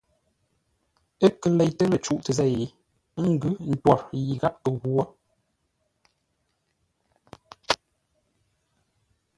Ə́ 1.25 1.29
kə́ 1.39 1.49
leitə́ 1.57 1.85
lə́ 1.91 1.99
cûʼtə 2.05 2.31
zêi 2.37 2.61
ə́ 3.19 3.23
ńgʉ́ 3.33 3.51
ntwor 3.71 3.99
yi 4.15 4.21
gháp 4.41 4.55
kə 4.63 4.69
ghwo. 4.79 5.03